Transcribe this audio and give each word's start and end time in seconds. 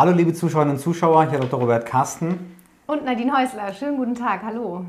Hallo 0.00 0.12
liebe 0.12 0.32
Zuschauerinnen 0.32 0.76
und 0.76 0.80
Zuschauer, 0.80 1.28
hier 1.28 1.40
Dr. 1.40 1.60
Robert 1.60 1.84
Carsten. 1.84 2.56
Und 2.86 3.04
Nadine 3.04 3.36
Häusler, 3.36 3.74
schönen 3.74 3.98
guten 3.98 4.14
Tag, 4.14 4.42
hallo. 4.42 4.86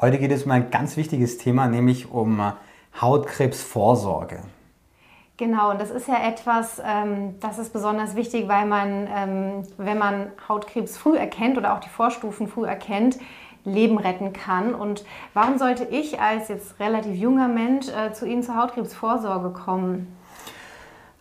Heute 0.00 0.16
geht 0.16 0.30
es 0.30 0.44
um 0.44 0.52
ein 0.52 0.70
ganz 0.70 0.96
wichtiges 0.96 1.38
Thema, 1.38 1.66
nämlich 1.66 2.12
um 2.12 2.40
Hautkrebsvorsorge. 3.00 4.42
Genau, 5.38 5.72
und 5.72 5.80
das 5.80 5.90
ist 5.90 6.06
ja 6.06 6.24
etwas, 6.24 6.80
ähm, 6.86 7.34
das 7.40 7.58
ist 7.58 7.72
besonders 7.72 8.14
wichtig, 8.14 8.46
weil 8.46 8.66
man, 8.66 9.08
ähm, 9.12 9.62
wenn 9.76 9.98
man 9.98 10.28
Hautkrebs 10.48 10.96
früh 10.96 11.16
erkennt 11.16 11.58
oder 11.58 11.74
auch 11.74 11.80
die 11.80 11.88
Vorstufen 11.88 12.46
früh 12.46 12.64
erkennt, 12.64 13.18
Leben 13.64 13.98
retten 13.98 14.32
kann. 14.32 14.72
Und 14.72 15.04
warum 15.32 15.58
sollte 15.58 15.82
ich 15.82 16.20
als 16.20 16.46
jetzt 16.46 16.78
relativ 16.78 17.16
junger 17.16 17.48
Mensch 17.48 17.88
äh, 17.88 18.12
zu 18.12 18.24
Ihnen 18.24 18.44
zur 18.44 18.56
Hautkrebsvorsorge 18.56 19.50
kommen? 19.50 20.16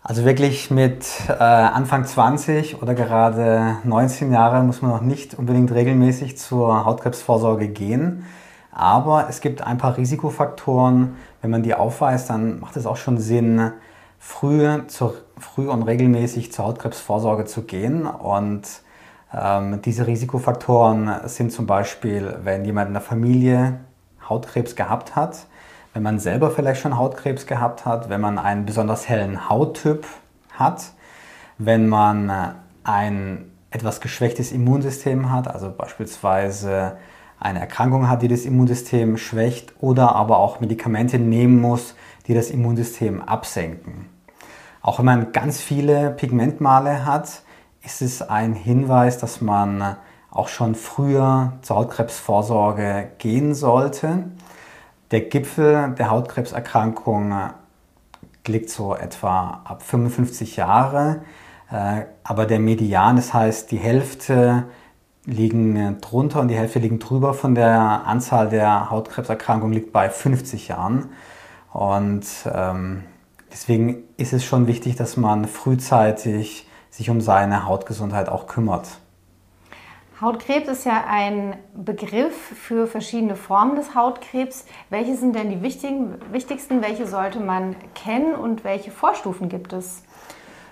Also 0.06 0.26
wirklich 0.26 0.70
mit 0.70 1.06
äh, 1.30 1.32
Anfang 1.32 2.04
20 2.04 2.82
oder 2.82 2.94
gerade 2.94 3.78
19 3.86 4.34
Jahre 4.34 4.62
muss 4.62 4.82
man 4.82 4.92
noch 4.92 5.00
nicht 5.00 5.34
unbedingt 5.34 5.72
regelmäßig 5.72 6.38
zur 6.38 6.84
Hautkrebsvorsorge 6.84 7.70
gehen. 7.70 8.26
Aber 8.74 9.28
es 9.30 9.40
gibt 9.40 9.62
ein 9.62 9.78
paar 9.78 9.96
Risikofaktoren. 9.96 11.16
Wenn 11.42 11.52
man 11.52 11.64
die 11.64 11.74
aufweist, 11.74 12.30
dann 12.30 12.60
macht 12.60 12.76
es 12.76 12.86
auch 12.86 12.98
schon 12.98 13.18
Sinn, 13.18 13.72
früh, 14.20 14.86
zur, 14.88 15.16
früh 15.40 15.70
und 15.70 15.84
regelmäßig 15.84 16.52
zur 16.52 16.66
Hautkrebsvorsorge 16.66 17.46
zu 17.46 17.62
gehen. 17.62 18.06
Und 18.06 18.68
ähm, 19.34 19.82
diese 19.84 20.06
Risikofaktoren 20.06 21.30
sind 21.30 21.54
zum 21.54 21.66
Beispiel, 21.66 22.40
wenn 22.44 22.66
jemand 22.66 22.90
in 22.90 22.94
der 22.94 23.02
Familie 23.02 23.80
Hautkrebs 24.28 24.76
gehabt 24.76 25.16
hat, 25.16 25.48
wenn 25.94 26.04
man 26.04 26.20
selber 26.20 26.52
vielleicht 26.52 26.82
schon 26.82 26.98
Hautkrebs 26.98 27.46
gehabt 27.46 27.86
hat, 27.86 28.10
wenn 28.10 28.22
man 28.22 28.40
einen 28.40 28.66
besonders 28.66 29.08
hellen 29.08 29.50
Hauttyp 29.50 30.06
hat, 30.52 30.92
wenn 31.58 31.88
man 31.88 32.30
äh, 32.30 32.50
ein 32.84 33.52
etwas 33.72 34.02
geschwächtes 34.02 34.52
Immunsystem 34.52 35.32
hat, 35.32 35.48
also 35.48 35.72
beispielsweise 35.76 36.98
eine 37.40 37.60
Erkrankung 37.60 38.10
hat, 38.10 38.22
die 38.22 38.28
das 38.28 38.46
Immunsystem 38.46 39.18
schwächt 39.18 39.74
oder 39.80 40.16
aber 40.16 40.38
auch 40.38 40.60
Medikamente 40.60 41.20
nehmen 41.20 41.60
muss, 41.60 41.96
die 42.28 42.34
das 42.34 42.50
Immunsystem 42.50 43.22
absenken. 43.22 44.10
Auch 44.82 45.00
wenn 45.00 45.06
man 45.06 45.32
ganz 45.32 45.62
viele 45.62 46.12
Pigmentmale 46.12 47.06
hat, 47.06 47.42
ist 47.84 48.02
es 48.02 48.22
ein 48.22 48.54
Hinweis, 48.54 49.18
dass 49.18 49.42
man 49.42 49.98
auch 50.32 50.48
schon 50.48 50.76
früher 50.76 51.54
zur 51.62 51.78
Hautkrebsvorsorge 51.78 53.10
gehen 53.18 53.54
sollte. 53.56 54.26
Der 55.14 55.22
Gipfel 55.22 55.94
der 55.96 56.10
Hautkrebserkrankung 56.10 57.34
äh, 57.34 57.50
liegt 58.52 58.72
so 58.72 58.96
etwa 58.96 59.62
ab 59.64 59.84
55 59.84 60.56
Jahre, 60.56 61.22
äh, 61.72 62.06
aber 62.24 62.48
der 62.48 62.58
Median, 62.58 63.18
das 63.18 63.32
heißt 63.32 63.70
die 63.70 63.78
Hälfte 63.78 64.64
liegen 65.26 65.76
äh, 65.76 65.94
drunter 66.02 66.40
und 66.42 66.48
die 66.48 66.56
Hälfte 66.56 66.80
liegen 66.80 66.98
drüber 66.98 67.36
von 67.36 67.54
der 67.54 68.08
Anzahl 68.08 68.50
der 68.50 68.90
Hautkrebserkrankungen 68.90 69.76
liegt 69.76 69.94
bei 69.94 70.10
50 70.10 70.70
Jahren. 70.70 71.12
Und 71.72 72.26
ähm, 72.52 73.04
deswegen 73.52 74.06
ist 74.18 74.34
es 74.34 74.44
schon 74.44 74.66
wichtig, 74.66 74.96
dass 74.96 75.16
man 75.16 75.46
frühzeitig 75.46 76.68
sich 76.90 77.12
um 77.12 77.22
seine 77.22 77.68
Hautgesundheit 77.68 78.30
auch 78.30 78.48
kümmert. 78.48 78.88
Hautkrebs 80.22 80.68
ist 80.70 80.86
ja 80.86 81.06
ein 81.10 81.56
Begriff 81.76 82.36
für 82.36 82.88
verschiedene 82.88 83.36
Formen 83.36 83.76
des 83.76 83.96
Hautkrebs. 83.96 84.66
Welche 84.90 85.18
sind 85.18 85.36
denn 85.36 85.50
die 85.50 85.62
wichtigsten? 85.64 86.82
Welche 86.82 87.08
sollte 87.08 87.40
man 87.40 87.76
kennen 87.96 88.36
und 88.36 88.64
welche 88.64 88.92
Vorstufen 88.92 89.50
gibt 89.50 89.74
es? 89.74 90.04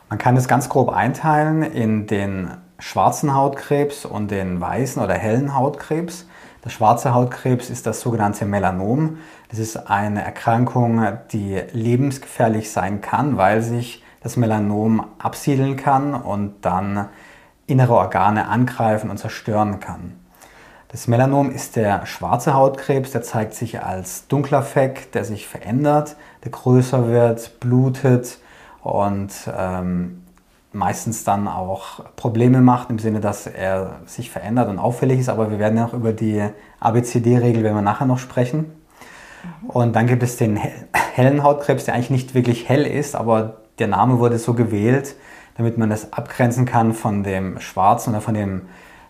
Man 0.09 0.19
kann 0.19 0.37
es 0.37 0.47
ganz 0.47 0.69
grob 0.69 0.89
einteilen 0.89 1.63
in 1.63 2.05
den 2.05 2.51
schwarzen 2.77 3.33
Hautkrebs 3.33 4.05
und 4.05 4.29
den 4.29 4.61
weißen 4.61 5.01
oder 5.01 5.15
hellen 5.15 5.55
Hautkrebs. 5.55 6.27
Der 6.63 6.69
schwarze 6.69 7.13
Hautkrebs 7.15 7.71
ist 7.71 7.87
das 7.87 8.01
sogenannte 8.01 8.45
Melanom. 8.45 9.17
Das 9.49 9.57
ist 9.57 9.89
eine 9.89 10.23
Erkrankung, 10.23 11.17
die 11.31 11.59
lebensgefährlich 11.71 12.71
sein 12.71 13.01
kann, 13.01 13.37
weil 13.37 13.63
sich 13.63 14.03
das 14.21 14.37
Melanom 14.37 15.03
absiedeln 15.17 15.77
kann 15.77 16.13
und 16.13 16.63
dann 16.63 17.09
innere 17.71 17.93
Organe 17.93 18.47
angreifen 18.47 19.09
und 19.09 19.17
zerstören 19.17 19.79
kann. 19.79 20.13
Das 20.89 21.07
Melanom 21.07 21.51
ist 21.51 21.77
der 21.77 22.05
schwarze 22.05 22.53
Hautkrebs, 22.53 23.11
der 23.11 23.21
zeigt 23.21 23.53
sich 23.53 23.81
als 23.81 24.27
dunkler 24.27 24.61
Fleck, 24.61 25.11
der 25.13 25.23
sich 25.23 25.47
verändert, 25.47 26.17
der 26.43 26.51
größer 26.51 27.07
wird, 27.07 27.61
blutet 27.61 28.39
und 28.83 29.31
ähm, 29.57 30.23
meistens 30.73 31.23
dann 31.23 31.47
auch 31.47 32.03
Probleme 32.17 32.59
macht, 32.59 32.89
im 32.89 32.99
Sinne, 32.99 33.21
dass 33.21 33.47
er 33.47 33.99
sich 34.05 34.29
verändert 34.29 34.69
und 34.69 34.79
auffällig 34.79 35.19
ist. 35.19 35.29
Aber 35.29 35.49
wir 35.49 35.59
werden 35.59 35.77
ja 35.77 35.85
auch 35.85 35.93
über 35.93 36.11
die 36.11 36.43
ABCD-Regel, 36.81 37.63
wenn 37.63 37.75
wir 37.75 37.81
nachher 37.81 38.05
noch 38.05 38.19
sprechen. 38.19 38.71
Und 39.67 39.95
dann 39.95 40.07
gibt 40.07 40.23
es 40.23 40.37
den 40.37 40.57
hellen 41.15 41.43
Hautkrebs, 41.43 41.85
der 41.85 41.93
eigentlich 41.93 42.09
nicht 42.09 42.33
wirklich 42.33 42.69
hell 42.69 42.85
ist, 42.85 43.15
aber 43.15 43.61
der 43.79 43.87
Name 43.87 44.19
wurde 44.19 44.37
so 44.37 44.53
gewählt, 44.53 45.15
damit 45.57 45.77
man 45.77 45.89
das 45.89 46.13
abgrenzen 46.13 46.65
kann 46.65 46.93
von 46.93 47.23
dem 47.23 47.59
schwarzen 47.59 48.11
oder 48.11 48.21
von 48.21 48.33
dem 48.33 48.61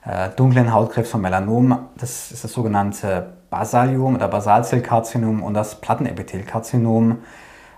äh, 0.06 0.30
dunklen 0.36 0.74
Hautkrebs 0.74 1.10
von 1.10 1.22
Melanom. 1.22 1.78
Das 1.98 2.32
ist 2.32 2.44
das 2.44 2.52
sogenannte 2.54 3.34
Basaliom 3.50 4.16
oder 4.16 4.28
Basalzellkarzinom 4.28 5.44
und 5.44 5.54
das 5.54 5.82
Plattenepithelkarzinom. 5.82 7.20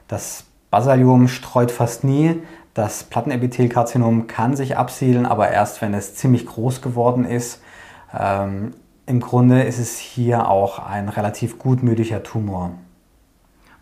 Das 0.07 0.45
Basaliom 0.69 1.27
streut 1.27 1.71
fast 1.71 2.03
nie. 2.03 2.41
Das 2.73 3.03
Plattenepithelkarzinom 3.03 4.27
kann 4.27 4.55
sich 4.55 4.77
absiedeln, 4.77 5.25
aber 5.25 5.49
erst 5.49 5.81
wenn 5.81 5.93
es 5.93 6.15
ziemlich 6.15 6.45
groß 6.45 6.81
geworden 6.81 7.25
ist. 7.25 7.61
Ähm, 8.17 8.73
Im 9.05 9.19
Grunde 9.19 9.63
ist 9.63 9.79
es 9.79 9.97
hier 9.97 10.49
auch 10.49 10.79
ein 10.79 11.09
relativ 11.09 11.59
gutmütiger 11.59 12.23
Tumor. 12.23 12.71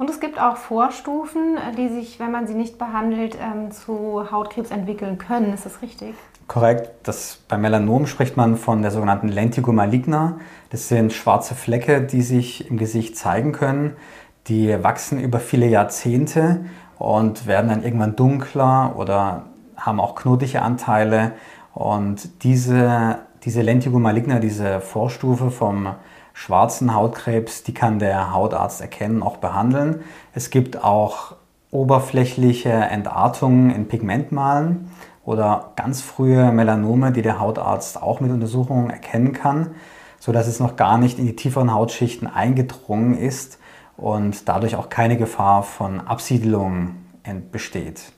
Und 0.02 0.10
es 0.10 0.20
gibt 0.20 0.42
auch 0.42 0.58
Vorstufen, 0.58 1.60
die 1.78 1.88
sich, 1.88 2.20
wenn 2.20 2.32
man 2.32 2.48
sie 2.48 2.56
nicht 2.56 2.80
behandelt, 2.80 3.38
ähm, 3.40 3.70
zu 3.70 4.32
Hautkrebs 4.32 4.72
entwickeln 4.72 5.20
können. 5.20 5.54
Ist 5.54 5.68
das 5.68 5.84
richtig? 5.84 6.16
Korrekt. 6.48 6.90
Das, 7.04 7.38
bei 7.48 7.56
Melanom 7.60 8.08
spricht 8.08 8.36
man 8.36 8.58
von 8.58 8.82
der 8.82 8.90
sogenannten 8.90 9.28
Lentigo 9.28 9.72
maligna. 9.72 10.40
Das 10.72 10.88
sind 10.88 11.14
schwarze 11.14 11.54
Flecke, 11.54 12.02
die 12.02 12.24
sich 12.24 12.68
im 12.68 12.78
Gesicht 12.78 13.16
zeigen 13.16 13.52
können. 13.52 13.96
Die 14.48 14.84
wachsen 14.84 15.20
über 15.20 15.40
viele 15.40 15.68
Jahrzehnte 15.68 16.66
und 16.98 17.46
werden 17.46 17.70
dann 17.70 17.84
irgendwann 17.84 18.16
dunkler 18.16 18.96
oder 18.98 19.44
haben 19.78 20.00
auch 20.00 20.16
knotige 20.16 20.64
Anteile. 20.64 21.34
Und 21.76 22.44
diese, 22.44 23.20
diese 23.44 23.62
Lentigo 23.62 24.00
maligna, 24.00 24.40
diese 24.40 24.82
Vorstufe 24.82 25.52
vom 25.52 25.90
schwarzen 26.42 26.96
Hautkrebs, 26.96 27.62
die 27.62 27.74
kann 27.74 28.00
der 28.00 28.34
Hautarzt 28.34 28.82
erkennen, 28.82 29.22
auch 29.22 29.38
behandeln. 29.38 30.02
Es 30.34 30.50
gibt 30.50 30.84
auch 30.84 31.36
oberflächliche 31.70 32.72
Entartungen 32.72 33.70
in 33.70 33.88
Pigmentmalen 33.88 34.90
oder 35.24 35.74
ganz 35.76 36.02
frühe 36.02 36.52
Melanome, 36.52 37.12
die 37.12 37.22
der 37.22 37.40
Hautarzt 37.40 38.02
auch 38.02 38.22
mit 38.22 38.32
Untersuchungen 38.32 38.90
erkennen 38.90 39.34
kann, 39.34 39.76
sodass 40.20 40.48
es 40.48 40.60
noch 40.60 40.78
gar 40.78 40.98
nicht 40.98 41.20
in 41.20 41.28
die 41.28 41.36
tieferen 41.36 41.72
Hautschichten 41.72 42.28
eingedrungen 42.28 43.16
ist 43.16 43.60
und 43.96 44.50
dadurch 44.50 44.76
auch 44.76 44.90
keine 44.90 45.18
Gefahr 45.18 45.62
von 45.62 46.02
Absiedelung 46.02 46.96
besteht. 47.52 48.14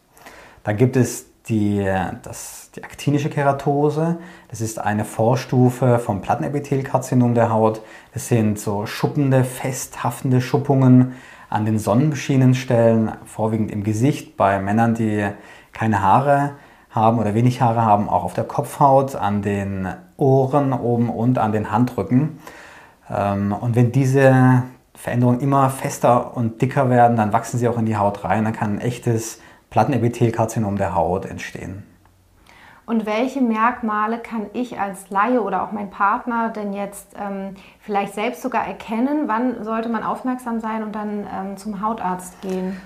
Dann 0.63 0.78
gibt 0.78 0.95
es 0.95 1.25
die, 1.47 1.85
das, 2.21 2.71
die 2.75 2.83
aktinische 2.83 3.29
Keratose. 3.29 4.17
Das 4.49 4.61
ist 4.61 4.79
eine 4.79 5.05
Vorstufe 5.05 5.99
vom 5.99 6.21
Plattenepithelkarzinom 6.21 7.35
der 7.35 7.51
Haut. 7.51 7.81
Das 8.13 8.27
sind 8.27 8.59
so 8.59 8.85
schuppende, 8.85 9.43
festhaftende 9.43 10.41
Schuppungen 10.41 11.13
an 11.49 11.65
den 11.65 11.77
sonnenbeschienenen 11.77 12.55
Stellen, 12.55 13.11
vorwiegend 13.25 13.71
im 13.71 13.83
Gesicht, 13.83 14.37
bei 14.37 14.59
Männern, 14.59 14.95
die 14.95 15.27
keine 15.71 16.01
Haare 16.01 16.51
haben 16.89 17.19
oder 17.19 17.33
wenig 17.33 17.62
Haare 17.62 17.83
haben, 17.83 18.09
auch 18.09 18.23
auf 18.23 18.33
der 18.33 18.44
Kopfhaut, 18.44 19.15
an 19.15 19.41
den 19.41 19.88
Ohren 20.18 20.73
oben 20.73 21.09
und 21.09 21.38
an 21.38 21.51
den 21.51 21.71
Handrücken. 21.71 22.39
Ähm, 23.09 23.51
und 23.51 23.75
wenn 23.75 23.91
diese 23.91 24.63
Veränderungen 24.95 25.41
immer 25.41 25.69
fester 25.69 26.38
und 26.38 26.62
dicker 26.62 26.89
werden, 26.89 27.18
dann 27.18 27.33
wachsen 27.33 27.57
sie 27.57 27.68
auch 27.68 27.77
in 27.77 27.85
die 27.85 27.97
Haut 27.97 28.23
rein. 28.23 28.45
Dann 28.45 28.53
kann 28.53 28.75
ein 28.75 28.81
echtes 28.81 29.39
Plattenepithelkarzinom 29.73 30.77
der 30.77 30.93
Haut 30.93 31.25
entstehen. 31.25 31.83
Und 32.85 33.07
welche 33.07 33.41
Merkmale 33.41 34.19
kann 34.19 34.45
ich 34.53 34.79
als 34.79 35.09
Laie 35.09 35.41
oder 35.41 35.63
auch 35.63 35.71
mein 35.71 35.89
Partner 35.89 36.49
denn 36.49 36.73
jetzt 36.73 37.15
ähm, 37.19 37.55
vielleicht 37.79 38.13
selbst 38.13 38.43
sogar 38.43 38.67
erkennen? 38.67 39.23
Wann 39.25 39.63
sollte 39.63 39.89
man 39.89 40.03
aufmerksam 40.03 40.59
sein 40.59 40.83
und 40.83 40.93
dann 40.93 41.25
ähm, 41.33 41.57
zum 41.57 41.81
Hautarzt 41.81 42.39
gehen? 42.41 42.79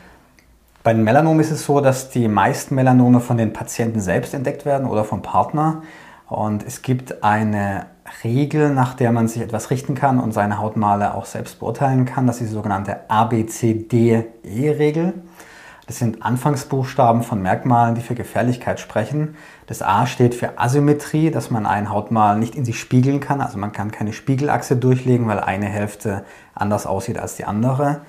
Bei 0.81 0.93
den 0.93 1.03
Melanomen 1.03 1.41
ist 1.41 1.51
es 1.51 1.65
so, 1.65 1.81
dass 1.81 2.09
die 2.09 2.29
meisten 2.29 2.75
Melanome 2.75 3.19
von 3.19 3.35
den 3.35 3.51
Patienten 3.51 3.99
selbst 3.99 4.33
entdeckt 4.33 4.65
werden 4.65 4.87
oder 4.87 5.03
vom 5.03 5.21
Partner. 5.21 5.81
Und 6.29 6.65
es 6.65 6.83
gibt 6.83 7.21
eine 7.21 7.87
Regel, 8.23 8.73
nach 8.73 8.93
der 8.93 9.11
man 9.11 9.27
sich 9.27 9.41
etwas 9.41 9.71
richten 9.71 9.93
kann 9.93 10.21
und 10.21 10.31
seine 10.31 10.59
Hautmale 10.59 11.15
auch 11.15 11.25
selbst 11.25 11.59
beurteilen 11.59 12.05
kann. 12.05 12.27
Das 12.27 12.39
ist 12.39 12.49
die 12.49 12.53
sogenannte 12.53 13.09
ABCDE-Regel. 13.09 15.15
Das 15.87 15.99
sind 15.99 16.21
Anfangsbuchstaben 16.21 17.23
von 17.23 17.41
Merkmalen, 17.41 17.95
die 17.95 18.01
für 18.01 18.13
Gefährlichkeit 18.13 18.81
sprechen. 18.81 19.35
Das 19.67 19.81
A 19.81 20.05
steht 20.05 20.35
für 20.35 20.59
Asymmetrie, 20.59 21.31
dass 21.31 21.49
man 21.49 21.65
ein 21.65 21.89
Hautmal 21.89 22.37
nicht 22.37 22.55
in 22.55 22.65
sich 22.65 22.77
spiegeln 22.77 23.21
kann. 23.21 23.39
Also 23.39 23.57
man 23.57 23.71
kann 23.71 23.91
keine 23.91 24.11
Spiegelachse 24.11 24.75
durchlegen, 24.75 25.27
weil 25.27 25.39
eine 25.39 25.67
Hälfte 25.67 26.25
anders 26.53 26.85
aussieht 26.85 27.17
als 27.17 27.37
die 27.37 27.45
andere. 27.45 28.01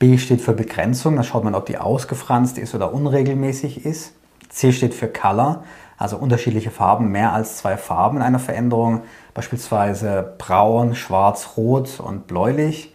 B 0.00 0.18
steht 0.18 0.40
für 0.40 0.54
Begrenzung, 0.54 1.14
da 1.14 1.22
schaut 1.22 1.44
man, 1.44 1.54
ob 1.54 1.66
die 1.66 1.78
ausgefranst 1.78 2.58
ist 2.58 2.74
oder 2.74 2.92
unregelmäßig 2.92 3.84
ist. 3.84 4.14
C 4.48 4.72
steht 4.72 4.94
für 4.94 5.06
Color, 5.06 5.62
also 5.98 6.16
unterschiedliche 6.16 6.72
Farben, 6.72 7.12
mehr 7.12 7.32
als 7.32 7.58
zwei 7.58 7.76
Farben 7.76 8.16
in 8.16 8.22
einer 8.24 8.40
Veränderung, 8.40 9.02
beispielsweise 9.34 10.34
braun, 10.38 10.96
schwarz, 10.96 11.50
rot 11.56 12.00
und 12.00 12.26
bläulich. 12.26 12.92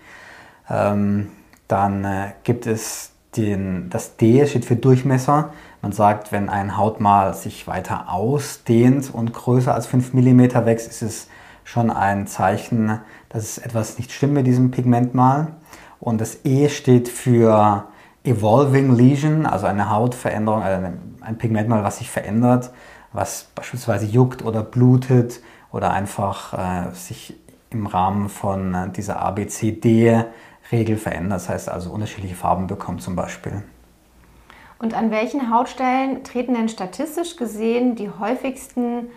Ähm, 0.70 1.32
dann 1.70 2.04
äh, 2.04 2.32
gibt 2.44 2.68
es 2.68 3.15
den, 3.38 3.90
das 3.90 4.18
D 4.18 4.46
steht 4.48 4.66
für 4.66 4.76
Durchmesser. 4.76 5.52
Man 5.82 5.92
sagt, 5.92 6.32
wenn 6.32 6.50
ein 6.50 6.78
Hautmal 6.78 7.34
sich 7.34 7.68
weiter 7.68 8.12
ausdehnt 8.12 9.14
und 9.14 9.34
größer 9.34 9.74
als 9.74 9.88
5 9.88 10.14
mm 10.14 10.66
wächst, 10.66 10.88
ist 10.88 11.02
es 11.02 11.28
schon 11.64 11.90
ein 11.90 12.28
Zeichen, 12.28 13.00
dass 13.30 13.58
etwas 13.58 13.98
nicht 13.98 14.12
stimmt 14.12 14.34
mit 14.34 14.48
diesem 14.48 14.72
Pigmentmal. 14.72 15.48
Und 16.00 16.22
das 16.22 16.46
E 16.46 16.70
steht 16.70 17.10
für 17.10 17.86
Evolving 18.24 18.96
Lesion, 18.96 19.46
also 19.46 19.66
eine 19.66 19.90
Hautveränderung, 19.90 20.64
also 20.64 20.88
ein 21.22 21.38
Pigmentmal, 21.38 21.84
was 21.84 21.98
sich 21.98 22.10
verändert, 22.10 22.72
was 23.14 23.48
beispielsweise 23.56 24.06
juckt 24.06 24.44
oder 24.44 24.64
blutet 24.64 25.42
oder 25.72 25.92
einfach 25.92 26.54
äh, 26.54 26.94
sich 26.94 27.36
im 27.70 27.88
Rahmen 27.88 28.30
von 28.30 28.74
äh, 28.74 28.90
dieser 28.90 29.22
ABCD-Regel 30.66 30.98
verändert. 30.98 31.40
Das 31.40 31.50
heißt 31.50 31.70
also 31.70 31.92
unterschiedliche 31.92 32.36
Farben 32.36 32.68
bekommt 32.68 33.02
zum 33.02 33.16
Beispiel. 33.16 33.64
Und 34.80 34.94
an 34.94 35.10
welchen 35.10 35.52
Hautstellen 35.54 36.24
treten 36.24 36.54
denn 36.54 36.70
statistisch 36.70 37.38
gesehen 37.38 37.96
die 37.96 38.10
häufigsten 38.10 39.08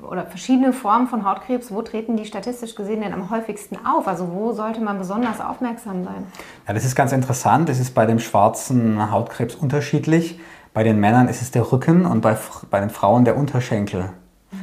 oder 0.00 0.26
verschiedene 0.26 0.72
Formen 0.72 1.06
von 1.06 1.24
Hautkrebs, 1.24 1.72
wo 1.72 1.82
treten 1.82 2.16
die 2.16 2.24
statistisch 2.24 2.74
gesehen 2.74 3.00
denn 3.00 3.12
am 3.12 3.30
häufigsten 3.30 3.78
auf? 3.86 4.06
Also 4.06 4.32
wo 4.32 4.52
sollte 4.52 4.80
man 4.80 4.98
besonders 4.98 5.40
aufmerksam 5.40 6.04
sein? 6.04 6.26
Ja, 6.66 6.74
das 6.74 6.84
ist 6.84 6.94
ganz 6.94 7.12
interessant. 7.12 7.68
Das 7.68 7.80
ist 7.80 7.94
bei 7.94 8.06
dem 8.06 8.18
schwarzen 8.18 9.10
Hautkrebs 9.10 9.54
unterschiedlich. 9.54 10.38
Bei 10.74 10.84
den 10.84 11.00
Männern 11.00 11.28
ist 11.28 11.42
es 11.42 11.50
der 11.50 11.72
Rücken 11.72 12.06
und 12.06 12.20
bei, 12.20 12.36
bei 12.70 12.80
den 12.80 12.90
Frauen 12.90 13.24
der 13.24 13.36
Unterschenkel. 13.36 14.10
Mhm. 14.50 14.58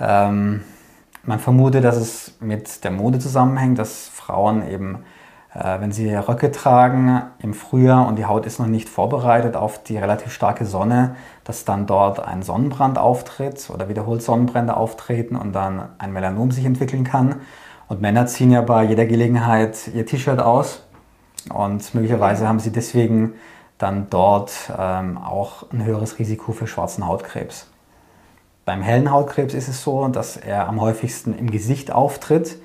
Ähm, 0.00 0.64
man 1.22 1.38
vermutet, 1.38 1.84
dass 1.84 1.96
es 1.96 2.36
mit 2.40 2.84
der 2.84 2.90
Mode 2.90 3.18
zusammenhängt, 3.18 3.78
dass 3.78 4.08
Frauen 4.08 4.68
eben 4.68 5.04
wenn 5.58 5.90
Sie 5.90 6.14
Röcke 6.14 6.52
tragen 6.52 7.22
im 7.38 7.54
Frühjahr 7.54 8.06
und 8.06 8.16
die 8.16 8.26
Haut 8.26 8.44
ist 8.44 8.58
noch 8.58 8.66
nicht 8.66 8.90
vorbereitet 8.90 9.56
auf 9.56 9.82
die 9.82 9.96
relativ 9.96 10.32
starke 10.32 10.66
Sonne, 10.66 11.16
dass 11.44 11.64
dann 11.64 11.86
dort 11.86 12.20
ein 12.20 12.42
Sonnenbrand 12.42 12.98
auftritt 12.98 13.70
oder 13.70 13.88
wiederholt 13.88 14.22
Sonnenbrände 14.22 14.76
auftreten 14.76 15.34
und 15.34 15.52
dann 15.52 15.88
ein 15.98 16.12
Melanom 16.12 16.50
sich 16.50 16.66
entwickeln 16.66 17.04
kann. 17.04 17.36
Und 17.88 18.02
Männer 18.02 18.26
ziehen 18.26 18.50
ja 18.50 18.60
bei 18.60 18.84
jeder 18.84 19.06
Gelegenheit 19.06 19.88
ihr 19.94 20.04
T-Shirt 20.04 20.40
aus 20.40 20.82
und 21.48 21.94
möglicherweise 21.94 22.46
haben 22.46 22.60
sie 22.60 22.72
deswegen 22.72 23.34
dann 23.78 24.08
dort 24.10 24.52
ähm, 24.76 25.16
auch 25.16 25.70
ein 25.72 25.84
höheres 25.84 26.18
Risiko 26.18 26.52
für 26.52 26.66
schwarzen 26.66 27.06
Hautkrebs. 27.06 27.68
Beim 28.66 28.82
hellen 28.82 29.10
Hautkrebs 29.10 29.54
ist 29.54 29.68
es 29.68 29.82
so, 29.82 30.08
dass 30.08 30.36
er 30.36 30.68
am 30.68 30.80
häufigsten 30.80 31.38
im 31.38 31.50
Gesicht 31.50 31.92
auftritt 31.92 32.58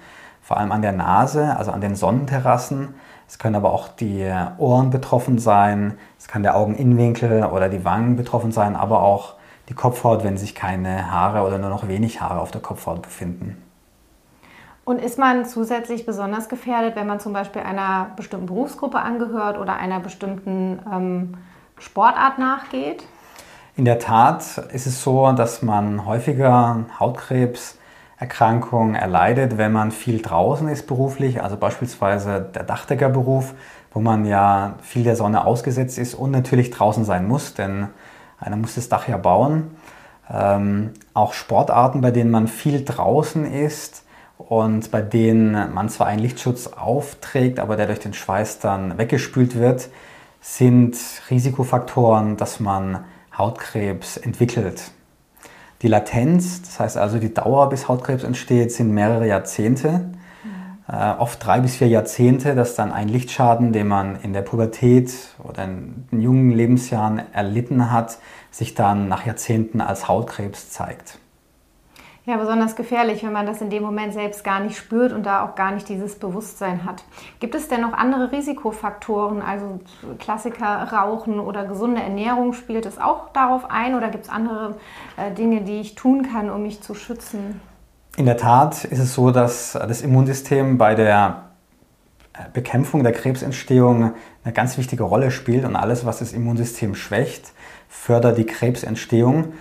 vor 0.52 0.58
allem 0.58 0.74
an 0.74 0.82
der 0.82 0.92
Nase, 0.92 1.56
also 1.56 1.72
an 1.72 1.80
den 1.80 1.96
Sonnenterrassen. 1.96 2.94
Es 3.26 3.40
können 3.40 3.56
aber 3.56 3.72
auch 3.72 3.88
die 3.88 4.30
Ohren 4.58 4.90
betroffen 4.90 5.40
sein, 5.40 5.98
es 6.20 6.28
kann 6.28 6.44
der 6.44 6.58
Augeninnenwinkel 6.58 7.46
oder 7.46 7.70
die 7.70 7.86
Wangen 7.86 8.18
betroffen 8.18 8.52
sein, 8.52 8.76
aber 8.76 9.02
auch 9.02 9.36
die 9.70 9.74
Kopfhaut, 9.74 10.26
wenn 10.26 10.36
sich 10.36 10.54
keine 10.54 11.10
Haare 11.10 11.48
oder 11.48 11.58
nur 11.58 11.70
noch 11.70 11.88
wenig 11.88 12.20
Haare 12.20 12.42
auf 12.42 12.52
der 12.52 12.60
Kopfhaut 12.60 13.02
befinden. 13.02 13.64
Und 14.84 15.00
ist 15.00 15.18
man 15.18 15.46
zusätzlich 15.46 16.06
besonders 16.06 16.50
gefährdet, 16.50 16.98
wenn 16.98 17.08
man 17.08 17.22
zum 17.22 17.32
Beispiel 17.32 17.62
einer 17.62 18.08
bestimmten 18.18 18.48
Berufsgruppe 18.48 19.00
angehört 19.00 19.58
oder 19.58 19.78
einer 19.78 20.02
bestimmten 20.02 20.82
ähm, 20.92 21.38
Sportart 21.78 22.40
nachgeht? 22.40 23.06
In 23.78 23.86
der 23.86 24.00
Tat 24.00 24.58
ist 24.74 24.86
es 24.86 25.02
so, 25.02 25.32
dass 25.32 25.62
man 25.62 26.06
häufiger 26.06 26.88
Hautkrebs 27.00 27.78
Erkrankung 28.22 28.94
erleidet, 28.94 29.58
wenn 29.58 29.72
man 29.72 29.90
viel 29.90 30.22
draußen 30.22 30.68
ist 30.68 30.86
beruflich, 30.86 31.42
also 31.42 31.58
beispielsweise 31.58 32.40
der 32.54 32.62
Dachdeckerberuf, 32.62 33.56
wo 33.92 34.00
man 34.00 34.26
ja 34.26 34.76
viel 34.84 35.04
der 35.04 35.16
Sonne 35.16 35.44
ausgesetzt 35.44 35.98
ist 35.98 36.14
und 36.14 36.30
natürlich 36.30 36.70
draußen 36.70 37.04
sein 37.04 37.28
muss, 37.28 37.56
denn 37.56 37.88
einer 38.40 38.58
muss 38.58 38.76
das 38.76 38.90
Dach 38.90 39.08
ja 39.08 39.18
bauen. 39.18 39.72
Ähm, 40.32 40.92
auch 41.16 41.34
Sportarten, 41.34 42.02
bei 42.02 42.12
denen 42.12 42.30
man 42.30 42.48
viel 42.48 42.86
draußen 42.86 43.44
ist 43.52 44.06
und 44.38 44.92
bei 44.92 45.02
denen 45.02 45.74
man 45.74 45.90
zwar 45.90 46.06
einen 46.06 46.22
Lichtschutz 46.22 46.68
aufträgt, 46.68 47.60
aber 47.60 47.76
der 47.76 47.88
durch 47.88 48.00
den 48.00 48.14
Schweiß 48.14 48.60
dann 48.60 49.00
weggespült 49.00 49.56
wird, 49.56 49.90
sind 50.42 50.96
Risikofaktoren, 51.32 52.38
dass 52.38 52.60
man 52.60 53.04
Hautkrebs 53.36 54.18
entwickelt. 54.18 54.92
Die 55.82 55.88
Latenz, 55.88 56.62
das 56.62 56.80
heißt 56.80 56.98
also 56.98 57.18
die 57.18 57.34
Dauer, 57.34 57.70
bis 57.70 57.88
Hautkrebs 57.88 58.24
entsteht, 58.24 58.72
sind 58.72 58.92
mehrere 58.92 59.28
Jahrzehnte. 59.28 60.12
Äh, 60.88 61.14
oft 61.18 61.46
drei 61.46 61.62
bis 61.62 61.78
vier 61.78 61.88
Jahrzehnte, 61.88 62.54
dass 62.54 62.76
dann 62.76 62.92
ein 62.92 63.08
Lichtschaden, 63.08 63.72
den 63.72 63.88
man 63.88 64.18
in 64.22 64.34
der 64.34 64.42
Pubertät 64.42 65.14
oder 65.42 65.64
in, 65.64 66.06
in 66.12 66.22
jungen 66.22 66.52
Lebensjahren 66.52 67.22
erlitten 67.34 67.92
hat, 67.92 68.18
sich 68.52 68.76
dann 68.76 69.08
nach 69.08 69.26
Jahrzehnten 69.26 69.80
als 69.80 70.08
Hautkrebs 70.08 70.70
zeigt. 70.70 71.18
Ja, 72.26 72.38
besonders 72.38 72.76
gefährlich, 72.76 73.24
wenn 73.24 73.32
man 73.32 73.48
das 73.48 73.62
in 73.62 73.72
dem 73.72 73.82
Moment 73.82 74.14
selbst 74.14 74.44
gar 74.44 74.60
nicht 74.60 74.78
spürt 74.78 75.12
und 75.12 75.26
da 75.26 75.44
auch 75.44 75.56
gar 75.56 75.72
nicht 75.72 75.90
dieses 75.90 76.20
Bewusstsein 76.20 76.86
hat. 76.86 77.04
Gibt 77.40 77.56
es 77.56 77.68
denn 77.68 77.82
noch 77.82 77.94
andere 77.94 78.32
Risikofaktoren, 78.32 79.42
also 79.42 79.80
Klassiker 80.20 80.92
Rauchen 80.94 81.40
oder 81.40 81.66
gesunde 81.66 82.00
Ernährung, 82.00 82.54
spielt 82.54 82.86
es 82.86 83.00
auch 83.00 83.30
darauf 83.30 83.72
ein 83.72 83.96
oder 83.96 84.10
gibt 84.10 84.26
es 84.26 84.30
andere 84.30 84.76
äh, 85.18 85.34
Dinge, 85.34 85.62
die 85.62 85.82
ich 85.82 85.96
tun 85.96 86.28
kann, 86.32 86.52
um 86.52 86.62
mich 86.62 86.82
zu 86.82 86.94
schützen? 86.94 87.60
In 88.18 88.28
der 88.28 88.38
Tat 88.38 88.86
ist 88.86 89.00
es 89.00 89.16
so, 89.16 89.32
dass 89.32 89.72
das 89.72 90.02
Immunsystem 90.04 90.78
bei 90.78 90.94
der 90.94 91.46
äh, 92.34 92.44
Bekämpfung 92.54 93.02
der 93.02 93.14
Krebsentstehung 93.14 94.14
eine 94.44 94.54
ganz 94.54 94.78
wichtige 94.78 95.02
Rolle 95.04 95.32
spielt 95.32 95.66
und 95.66 95.76
alles, 95.76 96.06
was 96.06 96.20
das 96.20 96.34
Immunsystem 96.34 96.94
schwächt, 96.94 97.54
fördert 97.90 98.38
die 98.38 98.46
Krebsentstehung. 98.46 99.54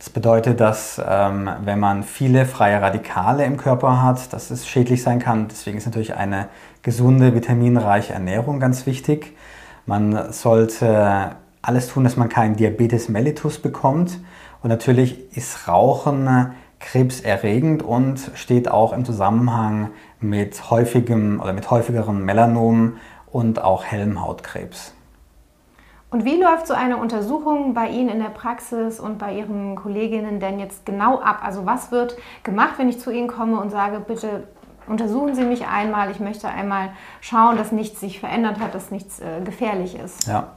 Das 0.00 0.08
bedeutet, 0.08 0.60
dass 0.60 0.98
ähm, 1.06 1.50
wenn 1.62 1.78
man 1.78 2.04
viele 2.04 2.46
freie 2.46 2.80
Radikale 2.80 3.44
im 3.44 3.58
Körper 3.58 4.02
hat, 4.02 4.32
dass 4.32 4.50
es 4.50 4.66
schädlich 4.66 5.02
sein 5.02 5.18
kann. 5.18 5.48
Deswegen 5.48 5.76
ist 5.76 5.84
natürlich 5.84 6.14
eine 6.14 6.48
gesunde, 6.80 7.34
vitaminreiche 7.34 8.14
Ernährung 8.14 8.60
ganz 8.60 8.86
wichtig. 8.86 9.36
Man 9.84 10.32
sollte 10.32 11.32
alles 11.60 11.88
tun, 11.88 12.04
dass 12.04 12.16
man 12.16 12.30
keinen 12.30 12.56
Diabetes 12.56 13.10
mellitus 13.10 13.58
bekommt. 13.58 14.18
Und 14.62 14.70
natürlich 14.70 15.36
ist 15.36 15.68
Rauchen 15.68 16.54
krebserregend 16.78 17.82
und 17.82 18.30
steht 18.32 18.70
auch 18.70 18.94
im 18.94 19.04
Zusammenhang 19.04 19.90
mit 20.18 20.70
häufigem 20.70 21.40
oder 21.42 21.52
mit 21.52 21.70
häufigerem 21.70 22.24
Melanom 22.24 22.94
und 23.30 23.62
auch 23.62 23.84
hellem 23.84 24.22
Hautkrebs. 24.22 24.94
Und 26.10 26.24
wie 26.24 26.40
läuft 26.40 26.66
so 26.66 26.74
eine 26.74 26.96
Untersuchung 26.96 27.72
bei 27.72 27.88
Ihnen 27.88 28.08
in 28.08 28.18
der 28.18 28.30
Praxis 28.30 28.98
und 28.98 29.18
bei 29.18 29.32
Ihren 29.32 29.76
Kolleginnen 29.76 30.40
denn 30.40 30.58
jetzt 30.58 30.84
genau 30.84 31.20
ab? 31.20 31.40
Also 31.44 31.66
was 31.66 31.92
wird 31.92 32.16
gemacht, 32.42 32.74
wenn 32.78 32.88
ich 32.88 32.98
zu 32.98 33.12
Ihnen 33.12 33.28
komme 33.28 33.60
und 33.60 33.70
sage, 33.70 34.00
bitte 34.00 34.44
untersuchen 34.88 35.36
Sie 35.36 35.44
mich 35.44 35.68
einmal, 35.68 36.10
ich 36.10 36.18
möchte 36.18 36.48
einmal 36.48 36.90
schauen, 37.20 37.56
dass 37.56 37.70
nichts 37.70 38.00
sich 38.00 38.18
verändert 38.18 38.58
hat, 38.58 38.74
dass 38.74 38.90
nichts 38.90 39.20
äh, 39.20 39.40
gefährlich 39.44 39.96
ist? 39.96 40.26
Ja. 40.26 40.48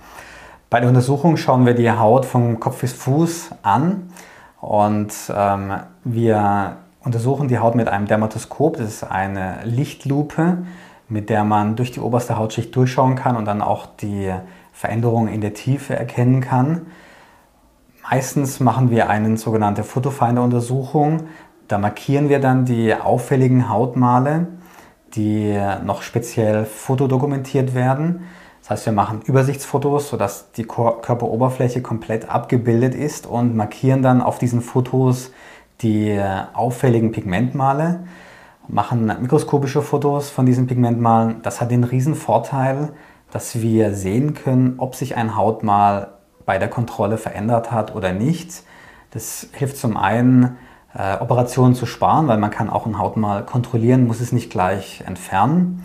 Bei 0.72 0.80
der 0.80 0.90
Untersuchung 0.90 1.38
schauen 1.38 1.68
wir 1.68 1.76
die 1.76 1.92
Haut 1.92 2.26
vom 2.26 2.60
Kopf 2.60 2.82
bis 2.82 2.94
Fuß 2.94 3.52
an 3.62 4.12
und 4.60 5.14
ähm, 5.36 5.74
wir 6.04 6.78
untersuchen 7.04 7.48
die 7.48 7.60
Haut 7.60 7.76
mit 7.76 7.88
einem 7.88 8.08
Dermatoskop, 8.08 8.78
das 8.78 8.88
ist 8.88 9.04
eine 9.04 9.60
Lichtlupe, 9.66 10.66
mit 11.10 11.30
der 11.30 11.44
man 11.44 11.76
durch 11.76 11.92
die 11.92 12.00
oberste 12.00 12.38
Hautschicht 12.38 12.76
durchschauen 12.76 13.14
kann 13.16 13.36
und 13.36 13.46
dann 13.46 13.62
auch 13.62 13.86
die 13.86 14.34
Veränderungen 14.74 15.32
in 15.32 15.40
der 15.40 15.54
Tiefe 15.54 15.96
erkennen 15.96 16.42
kann. 16.42 16.88
Meistens 18.12 18.60
machen 18.60 18.92
wir 18.92 19.10
eine 19.10 19.38
sogenannte 19.38 19.84
Fotofinder-Untersuchung. 19.84 21.28
Da 21.70 21.78
markieren 21.78 22.28
wir 22.28 22.40
dann 22.40 22.66
die 22.66 22.94
auffälligen 22.94 23.70
Hautmale, 23.70 24.48
die 25.16 25.58
noch 25.86 26.02
speziell 26.02 26.66
fotodokumentiert 26.66 27.74
werden. 27.74 28.26
Das 28.62 28.72
heißt, 28.72 28.86
wir 28.88 28.94
machen 28.94 29.22
Übersichtsfotos, 29.22 30.10
sodass 30.10 30.52
die 30.52 30.64
Körperoberfläche 30.64 31.82
komplett 31.82 32.30
abgebildet 32.30 32.96
ist 32.96 33.26
und 33.26 33.56
markieren 33.56 34.02
dann 34.02 34.22
auf 34.22 34.38
diesen 34.38 34.62
Fotos 34.62 35.32
die 35.82 36.20
auffälligen 36.54 37.12
Pigmentmale, 37.12 38.06
machen 38.68 39.12
mikroskopische 39.22 39.82
Fotos 39.82 40.30
von 40.30 40.46
diesen 40.46 40.68
Pigmentmalen. 40.68 41.42
Das 41.42 41.60
hat 41.60 41.72
den 41.72 41.84
riesen 41.84 42.16
Vorteil, 42.16 42.94
dass 43.34 43.60
wir 43.60 43.96
sehen 43.96 44.36
können, 44.36 44.76
ob 44.78 44.94
sich 44.94 45.18
ein 45.18 45.36
Hautmal 45.36 46.10
bei 46.46 46.60
der 46.60 46.68
Kontrolle 46.68 47.18
verändert 47.18 47.72
hat 47.72 47.96
oder 47.96 48.14
nicht. 48.14 48.62
Das 49.10 49.48
hilft 49.54 49.78
zum 49.78 49.98
einen, 49.98 50.58
äh, 50.94 51.18
Operationen 51.18 51.74
zu 51.74 51.88
sparen, 51.88 52.28
weil 52.28 52.38
man 52.38 52.52
kann 52.52 52.70
auch 52.70 52.86
ein 52.86 53.00
Hautmal 53.00 53.44
kontrollieren, 53.44 54.06
muss 54.06 54.22
es 54.22 54.34
nicht 54.34 54.52
gleich 54.52 55.04
entfernen. 55.08 55.84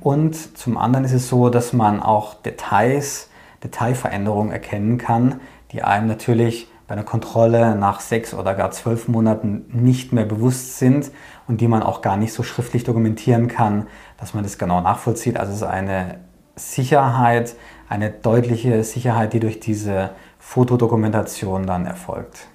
Und 0.00 0.58
zum 0.58 0.76
anderen 0.76 1.04
ist 1.04 1.12
es 1.12 1.28
so, 1.28 1.50
dass 1.50 1.72
man 1.72 2.02
auch 2.02 2.34
Details, 2.34 3.30
Detailveränderungen 3.62 4.50
erkennen 4.50 4.98
kann, 4.98 5.40
die 5.70 5.84
einem 5.84 6.08
natürlich 6.08 6.68
bei 6.88 6.94
einer 6.94 7.04
Kontrolle 7.04 7.76
nach 7.76 8.00
sechs 8.00 8.34
oder 8.34 8.54
gar 8.54 8.72
zwölf 8.72 9.06
Monaten 9.06 9.66
nicht 9.68 10.12
mehr 10.12 10.24
bewusst 10.24 10.78
sind 10.78 11.12
und 11.46 11.60
die 11.60 11.68
man 11.68 11.84
auch 11.84 12.02
gar 12.02 12.16
nicht 12.16 12.32
so 12.32 12.42
schriftlich 12.42 12.82
dokumentieren 12.82 13.46
kann, 13.46 13.86
dass 14.16 14.34
man 14.34 14.42
das 14.42 14.58
genau 14.58 14.80
nachvollzieht. 14.80 15.36
Also 15.36 15.52
es 15.52 15.58
ist 15.58 15.64
eine 15.64 16.18
Sicherheit, 16.58 17.56
eine 17.88 18.10
deutliche 18.10 18.84
Sicherheit, 18.84 19.32
die 19.32 19.40
durch 19.40 19.60
diese 19.60 20.10
Fotodokumentation 20.38 21.66
dann 21.66 21.86
erfolgt. 21.86 22.46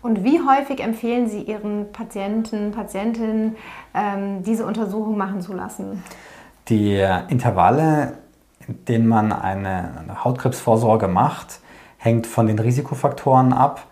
Und 0.00 0.22
wie 0.24 0.40
häufig 0.40 0.80
empfehlen 0.80 1.28
Sie 1.28 1.42
Ihren 1.42 1.90
Patienten, 1.92 2.70
Patientinnen, 2.70 3.56
ähm, 3.94 4.42
diese 4.42 4.64
Untersuchung 4.64 5.16
machen 5.16 5.40
zu 5.40 5.52
lassen? 5.52 6.02
Die 6.68 7.04
Intervalle, 7.28 8.14
in 8.66 8.84
denen 8.84 9.08
man 9.08 9.32
eine, 9.32 9.90
eine 9.98 10.24
Hautkrebsvorsorge 10.24 11.08
macht, 11.08 11.60
hängt 11.96 12.26
von 12.26 12.46
den 12.46 12.58
Risikofaktoren 12.58 13.52
ab. 13.52 13.86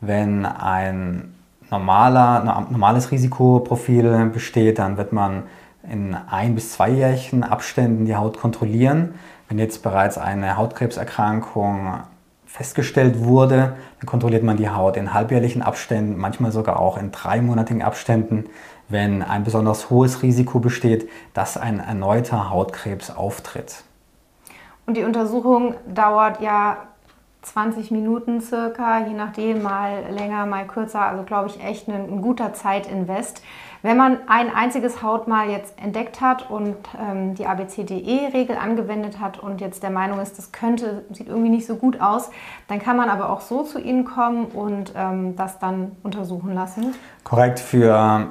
Wenn 0.00 0.44
ein 0.44 1.34
normaler, 1.70 2.66
normales 2.70 3.10
Risikoprofil 3.10 4.30
besteht, 4.32 4.78
dann 4.78 4.96
wird 4.96 5.12
man 5.12 5.44
in 5.90 6.14
ein- 6.14 6.54
bis 6.54 6.72
zweijährigen 6.72 7.44
Abständen 7.44 8.04
die 8.04 8.16
Haut 8.16 8.38
kontrollieren. 8.38 9.14
Wenn 9.48 9.58
jetzt 9.58 9.82
bereits 9.82 10.18
eine 10.18 10.56
Hautkrebserkrankung 10.56 12.00
festgestellt 12.46 13.24
wurde, 13.24 13.76
dann 13.98 14.06
kontrolliert 14.06 14.42
man 14.42 14.56
die 14.56 14.68
Haut 14.68 14.96
in 14.96 15.14
halbjährlichen 15.14 15.62
Abständen, 15.62 16.18
manchmal 16.18 16.52
sogar 16.52 16.78
auch 16.78 16.98
in 16.98 17.10
dreimonatigen 17.10 17.82
Abständen, 17.82 18.44
wenn 18.88 19.22
ein 19.22 19.42
besonders 19.44 19.88
hohes 19.88 20.22
Risiko 20.22 20.60
besteht, 20.60 21.08
dass 21.32 21.56
ein 21.56 21.80
erneuter 21.80 22.50
Hautkrebs 22.50 23.10
auftritt. 23.10 23.84
Und 24.84 24.96
die 24.96 25.04
Untersuchung 25.04 25.74
dauert 25.86 26.40
ja 26.42 26.76
20 27.42 27.90
Minuten 27.90 28.40
circa, 28.40 29.00
je 29.06 29.14
nachdem, 29.14 29.62
mal 29.62 30.04
länger, 30.10 30.46
mal 30.46 30.66
kürzer. 30.66 31.02
Also 31.02 31.24
glaube 31.24 31.48
ich 31.48 31.62
echt 31.62 31.88
ein, 31.88 31.94
ein 31.94 32.22
guter 32.22 32.54
Zeitinvest. 32.54 33.42
Wenn 33.82 33.96
man 33.96 34.18
ein 34.28 34.54
einziges 34.54 35.02
Hautmal 35.02 35.50
jetzt 35.50 35.76
entdeckt 35.82 36.20
hat 36.20 36.48
und 36.50 36.76
ähm, 37.00 37.34
die 37.34 37.46
ABCDE-Regel 37.46 38.56
angewendet 38.56 39.18
hat 39.18 39.40
und 39.40 39.60
jetzt 39.60 39.82
der 39.82 39.90
Meinung 39.90 40.20
ist, 40.20 40.38
das 40.38 40.52
könnte, 40.52 41.04
sieht 41.10 41.26
irgendwie 41.26 41.50
nicht 41.50 41.66
so 41.66 41.74
gut 41.74 42.00
aus, 42.00 42.30
dann 42.68 42.78
kann 42.78 42.96
man 42.96 43.10
aber 43.10 43.28
auch 43.28 43.40
so 43.40 43.64
zu 43.64 43.80
Ihnen 43.80 44.04
kommen 44.04 44.46
und 44.46 44.92
ähm, 44.96 45.34
das 45.34 45.58
dann 45.58 45.96
untersuchen 46.04 46.54
lassen. 46.54 46.94
Korrekt. 47.24 47.58
Für 47.58 48.28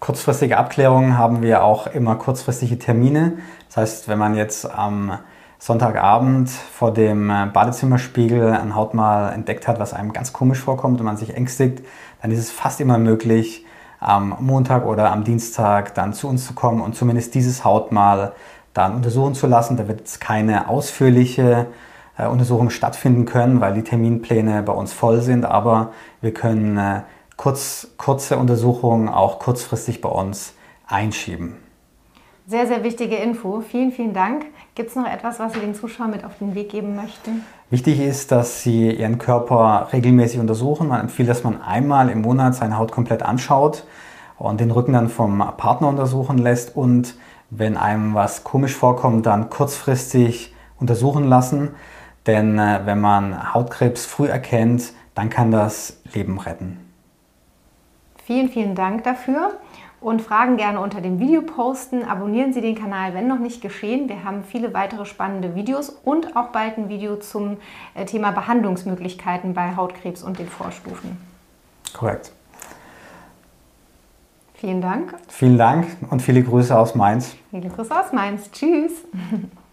kurzfristige 0.00 0.56
Abklärungen 0.56 1.18
haben 1.18 1.42
wir 1.42 1.62
auch 1.62 1.86
immer 1.88 2.16
kurzfristige 2.16 2.78
Termine. 2.78 3.38
Das 3.68 3.76
heißt, 3.76 4.08
wenn 4.08 4.18
man 4.18 4.34
jetzt 4.34 4.64
am 4.64 5.18
Sonntagabend 5.58 6.50
vor 6.50 6.92
dem 6.92 7.30
äh, 7.30 7.46
Badezimmerspiegel 7.46 8.52
ein 8.52 8.74
Hautmal 8.74 9.32
entdeckt 9.32 9.66
hat, 9.66 9.78
was 9.80 9.94
einem 9.94 10.12
ganz 10.12 10.32
komisch 10.32 10.60
vorkommt 10.60 11.00
und 11.00 11.06
man 11.06 11.16
sich 11.16 11.34
ängstigt, 11.34 11.84
dann 12.22 12.30
ist 12.30 12.38
es 12.38 12.50
fast 12.50 12.80
immer 12.80 12.98
möglich, 12.98 13.64
am 13.98 14.36
Montag 14.40 14.84
oder 14.84 15.10
am 15.10 15.24
Dienstag 15.24 15.94
dann 15.94 16.12
zu 16.12 16.28
uns 16.28 16.46
zu 16.46 16.52
kommen 16.52 16.80
und 16.80 16.94
zumindest 16.94 17.34
dieses 17.34 17.64
Hautmal 17.64 18.32
dann 18.74 18.94
untersuchen 18.94 19.34
zu 19.34 19.46
lassen. 19.46 19.76
Da 19.76 19.88
wird 19.88 20.00
jetzt 20.00 20.20
keine 20.20 20.68
ausführliche 20.68 21.66
äh, 22.18 22.26
Untersuchung 22.26 22.70
stattfinden 22.70 23.24
können, 23.24 23.60
weil 23.60 23.74
die 23.74 23.82
Terminpläne 23.82 24.62
bei 24.62 24.72
uns 24.72 24.92
voll 24.92 25.22
sind, 25.22 25.44
aber 25.44 25.92
wir 26.20 26.34
können 26.34 26.76
äh, 26.76 27.00
kurz, 27.36 27.88
kurze 27.96 28.36
Untersuchungen 28.36 29.08
auch 29.08 29.38
kurzfristig 29.38 30.00
bei 30.00 30.08
uns 30.10 30.54
einschieben. 30.86 31.65
Sehr, 32.48 32.68
sehr 32.68 32.84
wichtige 32.84 33.16
Info. 33.16 33.60
Vielen, 33.60 33.90
vielen 33.90 34.12
Dank. 34.12 34.44
Gibt 34.76 34.90
es 34.90 34.94
noch 34.94 35.06
etwas, 35.06 35.40
was 35.40 35.52
Sie 35.54 35.58
den 35.58 35.74
Zuschauern 35.74 36.12
mit 36.12 36.24
auf 36.24 36.38
den 36.38 36.54
Weg 36.54 36.68
geben 36.68 36.94
möchten? 36.94 37.44
Wichtig 37.70 37.98
ist, 37.98 38.30
dass 38.30 38.62
Sie 38.62 38.92
Ihren 38.92 39.18
Körper 39.18 39.88
regelmäßig 39.92 40.38
untersuchen. 40.38 40.86
Man 40.86 41.00
empfiehlt, 41.00 41.28
dass 41.28 41.42
man 41.42 41.60
einmal 41.60 42.08
im 42.08 42.22
Monat 42.22 42.54
seine 42.54 42.78
Haut 42.78 42.92
komplett 42.92 43.24
anschaut 43.24 43.84
und 44.38 44.60
den 44.60 44.70
Rücken 44.70 44.92
dann 44.92 45.08
vom 45.08 45.38
Partner 45.56 45.88
untersuchen 45.88 46.38
lässt 46.38 46.76
und 46.76 47.16
wenn 47.50 47.76
einem 47.76 48.14
was 48.14 48.44
komisch 48.44 48.76
vorkommt, 48.76 49.26
dann 49.26 49.50
kurzfristig 49.50 50.54
untersuchen 50.78 51.24
lassen. 51.24 51.70
Denn 52.26 52.60
äh, 52.60 52.82
wenn 52.84 53.00
man 53.00 53.54
Hautkrebs 53.54 54.06
früh 54.06 54.28
erkennt, 54.28 54.92
dann 55.16 55.30
kann 55.30 55.50
das 55.50 56.00
Leben 56.14 56.38
retten. 56.38 56.78
Vielen, 58.24 58.48
vielen 58.48 58.76
Dank 58.76 59.02
dafür 59.02 59.50
und 60.06 60.22
Fragen 60.22 60.56
gerne 60.56 60.78
unter 60.78 61.00
dem 61.00 61.18
Video 61.18 61.42
posten. 61.42 62.04
Abonnieren 62.04 62.52
Sie 62.52 62.60
den 62.60 62.76
Kanal, 62.76 63.12
wenn 63.12 63.26
noch 63.26 63.40
nicht 63.40 63.60
geschehen. 63.60 64.08
Wir 64.08 64.22
haben 64.22 64.44
viele 64.44 64.72
weitere 64.72 65.04
spannende 65.04 65.56
Videos 65.56 65.88
und 66.04 66.36
auch 66.36 66.50
bald 66.50 66.78
ein 66.78 66.88
Video 66.88 67.16
zum 67.16 67.56
äh, 67.94 68.04
Thema 68.04 68.30
Behandlungsmöglichkeiten 68.30 69.52
bei 69.52 69.74
Hautkrebs 69.74 70.22
und 70.22 70.38
den 70.38 70.46
Vorstufen. 70.46 71.16
Korrekt. 71.92 72.30
Vielen 74.54 74.80
Dank. 74.80 75.12
Vielen 75.26 75.58
Dank 75.58 75.88
und 76.08 76.22
viele 76.22 76.40
Grüße 76.40 76.78
aus 76.78 76.94
Mainz. 76.94 77.34
Viele 77.50 77.68
Grüße 77.68 77.92
aus 77.92 78.12
Mainz. 78.12 78.48
Tschüss. 78.52 78.92